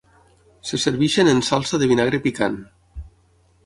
Se 0.69 0.79
serveixen 0.85 1.31
en 1.35 1.43
salsa 1.51 1.83
de 1.83 1.93
vinagre 1.95 2.25
picant. 2.27 2.61